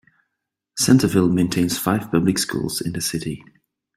[0.79, 3.43] Centerville maintains five public schools in the city.